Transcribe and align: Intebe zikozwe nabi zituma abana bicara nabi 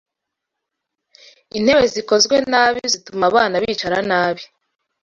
Intebe 1.57 1.85
zikozwe 1.93 2.35
nabi 2.51 2.81
zituma 2.93 3.23
abana 3.29 3.55
bicara 3.63 3.97
nabi 4.09 4.43